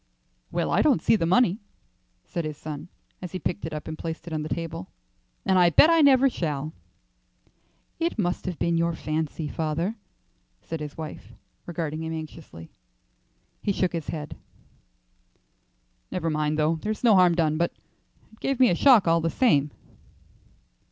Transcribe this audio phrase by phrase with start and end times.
[0.51, 1.59] "Well, I don't see the money,"
[2.25, 2.87] said his son
[3.21, 4.89] as he picked it up and placed it on the table,
[5.45, 6.73] "and I bet I never shall."
[7.99, 9.97] "It must have been your fancy, father,"
[10.59, 11.33] said his wife,
[11.67, 12.71] regarding him anxiously.
[13.61, 14.35] He shook his head.
[16.09, 17.71] "Never mind, though; there's no harm done, but
[18.31, 19.69] it gave me a shock all the same."